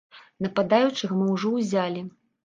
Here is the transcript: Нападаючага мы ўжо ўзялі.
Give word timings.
Нападаючага 0.43 1.17
мы 1.19 1.27
ўжо 1.33 1.51
ўзялі. 1.57 2.01